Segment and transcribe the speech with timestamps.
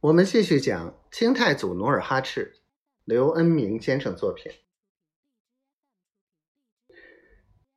[0.00, 2.60] 我们继续讲清太祖努尔哈赤，
[3.04, 4.52] 刘恩明先生作品。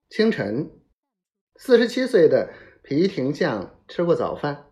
[0.08, 0.70] 清晨，
[1.56, 2.54] 四十七岁的
[2.84, 4.68] 皮廷相吃过早饭，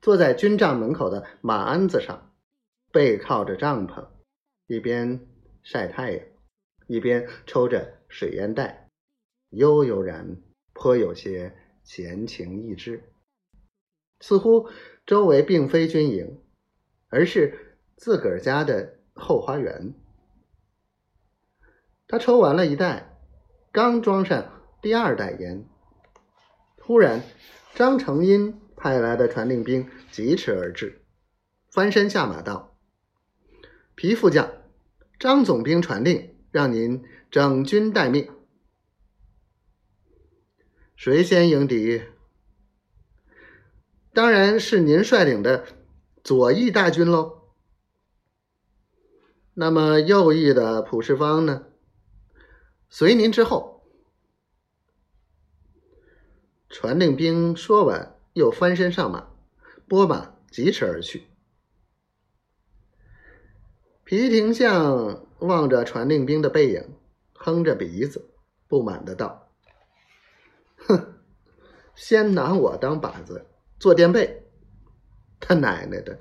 [0.00, 2.34] 坐在军帐门口的马鞍子上，
[2.90, 4.08] 背靠着帐篷，
[4.66, 5.24] 一边
[5.62, 6.26] 晒太阳，
[6.88, 8.90] 一边抽着水烟袋，
[9.50, 10.42] 悠悠然，
[10.72, 13.12] 颇有些闲情逸致，
[14.18, 14.68] 似乎
[15.06, 16.42] 周围并非军营。
[17.12, 19.92] 而是自个儿家的后花园。
[22.08, 23.18] 他抽完了一袋，
[23.70, 25.68] 刚装上第二袋烟，
[26.78, 27.22] 突然，
[27.74, 31.02] 张成英派来的传令兵疾驰而至，
[31.68, 32.78] 翻身下马道
[33.94, 34.50] ：“皮副将，
[35.18, 38.30] 张总兵传令，让您整军待命。
[40.96, 42.02] 谁先迎敌？
[44.14, 45.66] 当然是您率领的。”
[46.24, 47.48] 左翼大军喽，
[49.54, 51.66] 那么右翼的普世方呢？
[52.88, 53.82] 随您之后。
[56.68, 59.30] 传令兵说完，又翻身上马，
[59.88, 61.26] 拨马疾驰而去。
[64.04, 66.96] 皮廷相望着传令兵的背影，
[67.34, 68.30] 哼着鼻子，
[68.68, 69.50] 不满的道
[70.86, 71.20] ：“哼，
[71.96, 73.44] 先拿我当靶子，
[73.80, 74.38] 做垫背。”
[75.44, 76.20] 他奶奶的，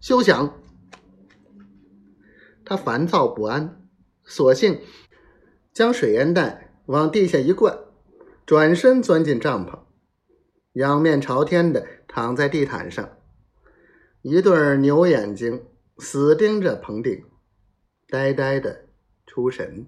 [0.00, 0.58] 休想！
[2.64, 3.86] 他烦躁不安，
[4.24, 4.80] 索性
[5.74, 7.78] 将水烟袋往地下一灌，
[8.46, 9.78] 转身钻进帐篷，
[10.72, 13.18] 仰面朝天的躺在地毯上，
[14.22, 15.66] 一对牛眼睛
[15.98, 17.24] 死盯着棚顶，
[18.08, 18.86] 呆呆的
[19.26, 19.86] 出神。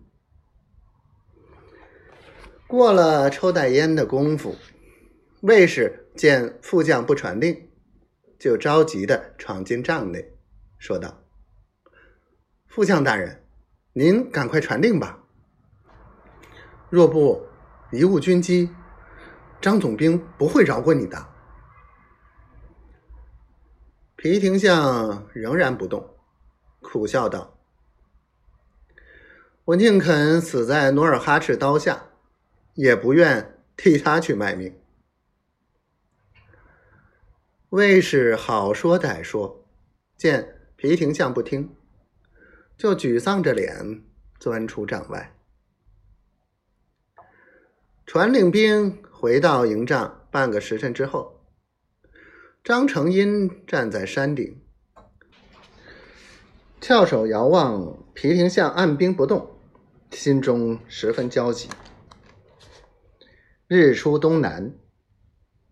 [2.66, 4.56] 过了抽袋烟的功夫，
[5.40, 7.70] 卫士见副将不传令。
[8.44, 10.36] 就着急的闯进帐内，
[10.76, 11.22] 说道
[12.68, 13.42] ：“副将大人，
[13.94, 15.18] 您赶快传令吧。
[16.90, 17.46] 若不
[17.90, 18.68] 贻误军机，
[19.62, 21.26] 张总兵不会饶过你的。”
[24.14, 26.14] 皮廷相仍然不动，
[26.82, 27.56] 苦笑道
[29.64, 32.08] ：“我宁肯死在努尔哈赤刀下，
[32.74, 34.78] 也不愿替他去卖命。”
[37.74, 39.66] 卫士好说歹说，
[40.16, 41.74] 见皮廷相不听，
[42.78, 44.00] 就沮丧着脸
[44.38, 45.36] 钻出帐外。
[48.06, 51.44] 传令兵回到营帐半个时辰之后，
[52.62, 54.62] 张成英站在山顶，
[56.80, 59.58] 翘首遥望皮廷相按兵不动，
[60.12, 61.68] 心中十分焦急。
[63.66, 64.78] 日出东南，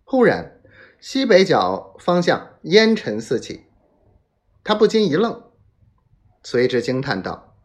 [0.02, 0.58] 忽然。
[1.04, 3.64] 西北角方向烟尘四起，
[4.62, 5.50] 他不禁一愣，
[6.44, 7.56] 随之惊叹道：“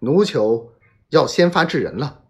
[0.00, 0.70] 奴酋
[1.10, 2.22] 要先发制人了。”